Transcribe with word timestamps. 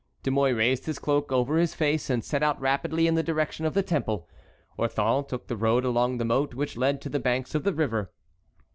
De 0.23 0.31
Mouy 0.31 0.51
raised 0.51 0.87
his 0.87 0.97
cloak 0.97 1.31
over 1.31 1.57
his 1.59 1.75
face, 1.75 2.09
and 2.09 2.25
set 2.25 2.41
out 2.41 2.59
rapidly 2.59 3.05
in 3.05 3.13
the 3.13 3.21
direction 3.21 3.67
of 3.67 3.75
the 3.75 3.83
Temple. 3.83 4.27
Orthon 4.75 5.27
took 5.27 5.45
the 5.45 5.55
road 5.55 5.85
along 5.85 6.17
the 6.17 6.25
moat 6.25 6.55
which 6.55 6.75
led 6.75 6.99
to 7.01 7.09
the 7.09 7.19
banks 7.19 7.53
of 7.53 7.63
the 7.63 7.71
river. 7.71 8.11